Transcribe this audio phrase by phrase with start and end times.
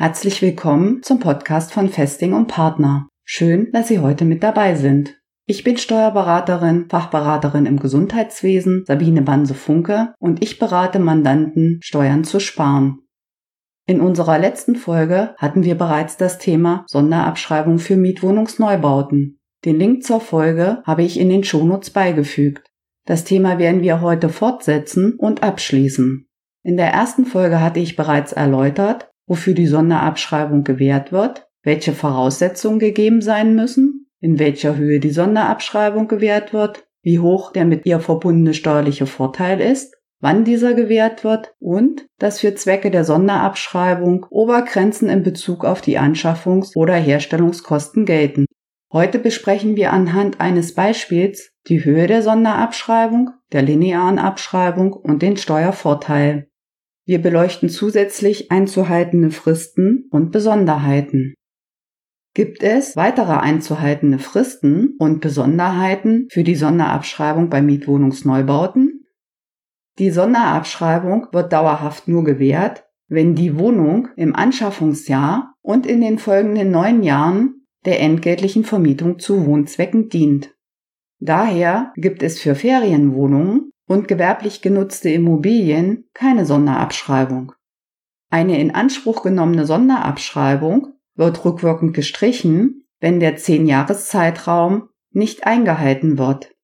[0.00, 3.06] Herzlich willkommen zum Podcast von Festing und Partner.
[3.22, 5.20] Schön, dass Sie heute mit dabei sind.
[5.44, 13.00] Ich bin Steuerberaterin, Fachberaterin im Gesundheitswesen, Sabine Banse-Funke und ich berate Mandanten, Steuern zu sparen.
[13.86, 19.38] In unserer letzten Folge hatten wir bereits das Thema Sonderabschreibung für Mietwohnungsneubauten.
[19.66, 22.66] Den Link zur Folge habe ich in den Shownotes beigefügt.
[23.04, 26.26] Das Thema werden wir heute fortsetzen und abschließen.
[26.62, 32.80] In der ersten Folge hatte ich bereits erläutert, wofür die Sonderabschreibung gewährt wird, welche Voraussetzungen
[32.80, 38.00] gegeben sein müssen, in welcher Höhe die Sonderabschreibung gewährt wird, wie hoch der mit ihr
[38.00, 45.08] verbundene steuerliche Vorteil ist, wann dieser gewährt wird und dass für Zwecke der Sonderabschreibung Obergrenzen
[45.08, 48.46] in Bezug auf die Anschaffungs- oder Herstellungskosten gelten.
[48.92, 55.36] Heute besprechen wir anhand eines Beispiels die Höhe der Sonderabschreibung, der linearen Abschreibung und den
[55.36, 56.49] Steuervorteil.
[57.10, 61.34] Wir beleuchten zusätzlich einzuhaltende Fristen und Besonderheiten.
[62.34, 69.08] Gibt es weitere einzuhaltende Fristen und Besonderheiten für die Sonderabschreibung bei Mietwohnungsneubauten?
[69.98, 76.70] Die Sonderabschreibung wird dauerhaft nur gewährt, wenn die Wohnung im Anschaffungsjahr und in den folgenden
[76.70, 80.54] neun Jahren der entgeltlichen Vermietung zu Wohnzwecken dient.
[81.18, 87.50] Daher gibt es für Ferienwohnungen und gewerblich genutzte Immobilien keine Sonderabschreibung.
[88.30, 96.54] Eine in Anspruch genommene Sonderabschreibung wird rückwirkend gestrichen, wenn der 10-Jahres-Zeitraum nicht eingehalten wird.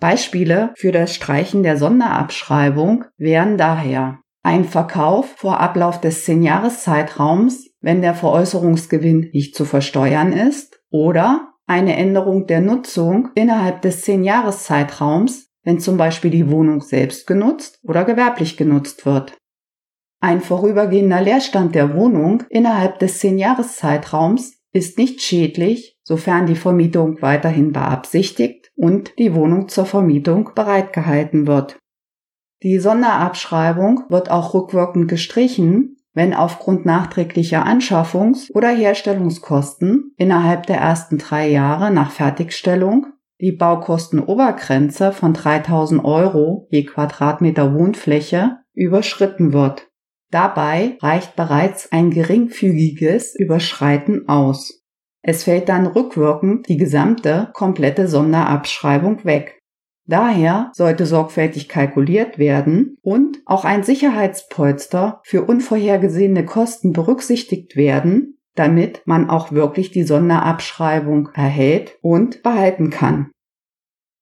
[0.00, 8.02] Beispiele für das Streichen der Sonderabschreibung wären daher ein Verkauf vor Ablauf des 10-Jahres-Zeitraums, wenn
[8.02, 15.80] der Veräußerungsgewinn nicht zu versteuern ist, oder eine Änderung der Nutzung innerhalb des 10-Jahres-Zeitraums, wenn
[15.80, 19.36] zum Beispiel die Wohnung selbst genutzt oder gewerblich genutzt wird.
[20.20, 27.72] Ein vorübergehender Leerstand der Wohnung innerhalb des 10-Jahres-Zeitraums ist nicht schädlich, sofern die Vermietung weiterhin
[27.72, 31.76] beabsichtigt und die Wohnung zur Vermietung bereitgehalten wird.
[32.62, 41.18] Die Sonderabschreibung wird auch rückwirkend gestrichen, wenn aufgrund nachträglicher Anschaffungs- oder Herstellungskosten innerhalb der ersten
[41.18, 43.08] drei Jahre nach Fertigstellung
[43.40, 49.88] die Baukostenobergrenze von 3000 Euro je Quadratmeter Wohnfläche überschritten wird.
[50.30, 54.82] Dabei reicht bereits ein geringfügiges Überschreiten aus.
[55.22, 59.60] Es fällt dann rückwirkend die gesamte komplette Sonderabschreibung weg.
[60.06, 69.02] Daher sollte sorgfältig kalkuliert werden und auch ein Sicherheitspolster für unvorhergesehene Kosten berücksichtigt werden, damit
[69.06, 73.30] man auch wirklich die Sonderabschreibung erhält und behalten kann.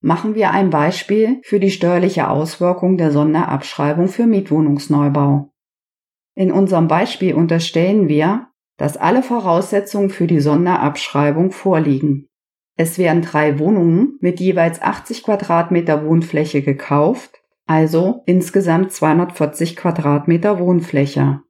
[0.00, 5.52] Machen wir ein Beispiel für die steuerliche Auswirkung der Sonderabschreibung für Mietwohnungsneubau.
[6.34, 8.48] In unserem Beispiel unterstellen wir,
[8.78, 12.26] dass alle Voraussetzungen für die Sonderabschreibung vorliegen.
[12.76, 21.42] Es werden drei Wohnungen mit jeweils 80 Quadratmeter Wohnfläche gekauft, also insgesamt 240 Quadratmeter Wohnfläche.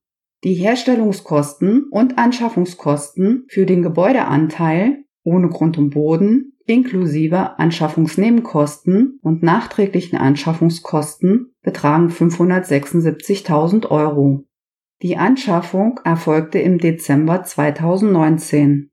[0.45, 10.19] Die Herstellungskosten und Anschaffungskosten für den Gebäudeanteil ohne Grund und Boden inklusive Anschaffungsnebenkosten und nachträglichen
[10.19, 14.45] Anschaffungskosten betragen 576.000 Euro.
[15.03, 18.91] Die Anschaffung erfolgte im Dezember 2019.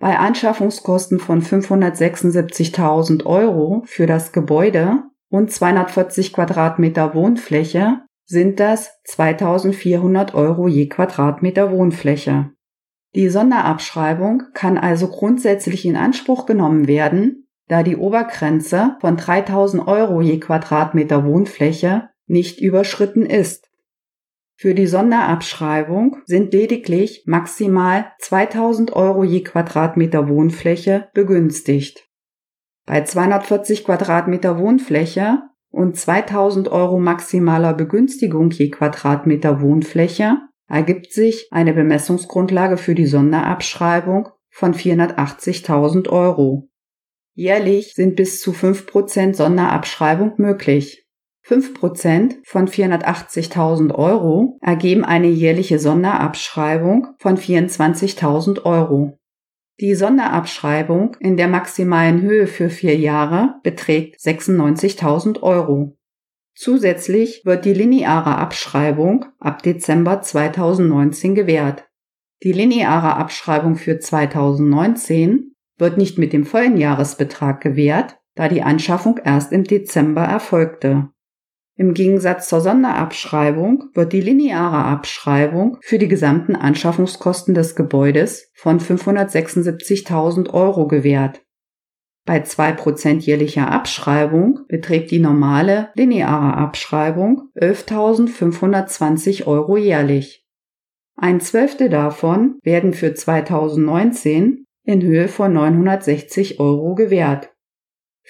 [0.00, 10.34] Bei Anschaffungskosten von 576.000 Euro für das Gebäude und 240 Quadratmeter Wohnfläche sind das 2400
[10.34, 12.50] Euro je Quadratmeter Wohnfläche.
[13.14, 20.20] Die Sonderabschreibung kann also grundsätzlich in Anspruch genommen werden, da die Obergrenze von 3000 Euro
[20.20, 23.70] je Quadratmeter Wohnfläche nicht überschritten ist.
[24.56, 32.06] Für die Sonderabschreibung sind lediglich maximal 2000 Euro je Quadratmeter Wohnfläche begünstigt.
[32.84, 41.72] Bei 240 Quadratmeter Wohnfläche und 2000 Euro maximaler Begünstigung je Quadratmeter Wohnfläche ergibt sich eine
[41.72, 46.68] Bemessungsgrundlage für die Sonderabschreibung von 480.000 Euro.
[47.34, 51.06] Jährlich sind bis zu 5% Sonderabschreibung möglich.
[51.46, 59.18] 5% von 480.000 Euro ergeben eine jährliche Sonderabschreibung von 24.000 Euro.
[59.80, 65.96] Die Sonderabschreibung in der maximalen Höhe für vier Jahre beträgt 96.000 Euro.
[66.56, 71.88] Zusätzlich wird die lineare Abschreibung ab Dezember 2019 gewährt.
[72.42, 79.20] Die lineare Abschreibung für 2019 wird nicht mit dem vollen Jahresbetrag gewährt, da die Anschaffung
[79.24, 81.10] erst im Dezember erfolgte.
[81.80, 88.80] Im Gegensatz zur Sonderabschreibung wird die lineare Abschreibung für die gesamten Anschaffungskosten des Gebäudes von
[88.80, 91.40] 576.000 Euro gewährt.
[92.26, 100.44] Bei 2% jährlicher Abschreibung beträgt die normale lineare Abschreibung 11.520 Euro jährlich.
[101.14, 107.50] Ein Zwölftel davon werden für 2019 in Höhe von 960 Euro gewährt.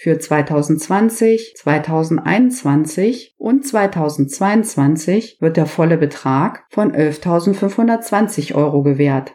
[0.00, 9.34] Für 2020, 2021 und 2022 wird der volle Betrag von 11.520 Euro gewährt.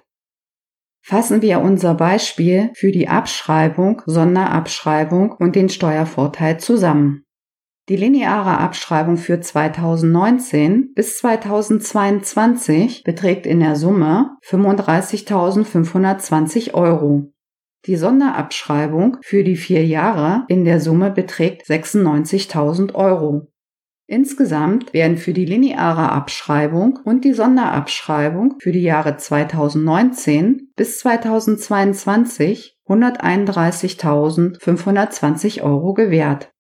[1.02, 7.26] Fassen wir unser Beispiel für die Abschreibung, Sonderabschreibung und den Steuervorteil zusammen.
[7.90, 17.33] Die lineare Abschreibung für 2019 bis 2022 beträgt in der Summe 35.520 Euro.
[17.86, 23.50] Die Sonderabschreibung für die vier Jahre in der Summe beträgt 96.000 Euro.
[24.08, 32.78] Insgesamt werden für die lineare Abschreibung und die Sonderabschreibung für die Jahre 2019 bis 2022
[32.88, 36.54] 131.520 Euro gewährt.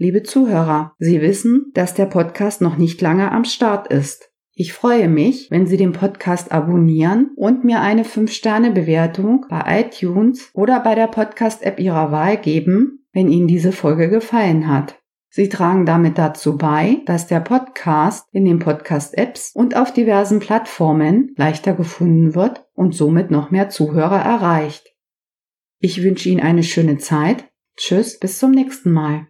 [0.00, 4.28] Liebe Zuhörer, Sie wissen, dass der Podcast noch nicht lange am Start ist.
[4.60, 10.78] Ich freue mich, wenn Sie den Podcast abonnieren und mir eine 5-Sterne-Bewertung bei iTunes oder
[10.80, 14.97] bei der Podcast-App Ihrer Wahl geben, wenn Ihnen diese Folge gefallen hat.
[15.30, 21.34] Sie tragen damit dazu bei, dass der Podcast in den Podcast-Apps und auf diversen Plattformen
[21.36, 24.88] leichter gefunden wird und somit noch mehr Zuhörer erreicht.
[25.80, 27.44] Ich wünsche Ihnen eine schöne Zeit.
[27.76, 29.27] Tschüss, bis zum nächsten Mal.